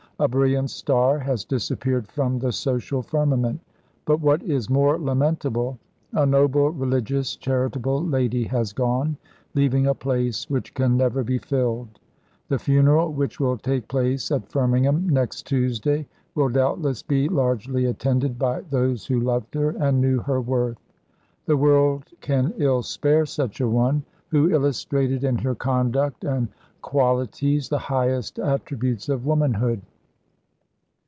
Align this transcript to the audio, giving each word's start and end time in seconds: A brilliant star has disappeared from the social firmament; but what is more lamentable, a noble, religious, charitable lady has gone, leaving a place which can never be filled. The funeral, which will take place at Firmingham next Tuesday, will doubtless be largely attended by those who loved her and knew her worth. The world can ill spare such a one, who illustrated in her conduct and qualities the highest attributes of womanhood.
A 0.19 0.27
brilliant 0.27 0.69
star 0.69 1.17
has 1.17 1.43
disappeared 1.43 2.07
from 2.07 2.37
the 2.37 2.51
social 2.51 3.01
firmament; 3.01 3.59
but 4.05 4.21
what 4.21 4.43
is 4.43 4.69
more 4.69 4.99
lamentable, 4.99 5.79
a 6.13 6.27
noble, 6.27 6.69
religious, 6.69 7.35
charitable 7.35 8.03
lady 8.05 8.43
has 8.43 8.71
gone, 8.71 9.17
leaving 9.55 9.87
a 9.87 9.95
place 9.95 10.47
which 10.47 10.75
can 10.75 10.95
never 10.95 11.23
be 11.23 11.39
filled. 11.39 11.99
The 12.49 12.59
funeral, 12.59 13.11
which 13.11 13.39
will 13.39 13.57
take 13.57 13.87
place 13.87 14.29
at 14.31 14.47
Firmingham 14.47 15.09
next 15.09 15.47
Tuesday, 15.47 16.05
will 16.35 16.49
doubtless 16.49 17.01
be 17.01 17.27
largely 17.27 17.85
attended 17.85 18.37
by 18.37 18.61
those 18.69 19.07
who 19.07 19.19
loved 19.21 19.55
her 19.55 19.71
and 19.71 19.99
knew 20.01 20.19
her 20.19 20.39
worth. 20.39 20.77
The 21.47 21.57
world 21.57 22.03
can 22.21 22.53
ill 22.57 22.83
spare 22.83 23.25
such 23.25 23.59
a 23.59 23.67
one, 23.67 24.03
who 24.27 24.51
illustrated 24.51 25.23
in 25.23 25.39
her 25.39 25.55
conduct 25.55 26.23
and 26.23 26.47
qualities 26.83 27.69
the 27.69 27.79
highest 27.79 28.37
attributes 28.37 29.09
of 29.09 29.25
womanhood. 29.25 29.81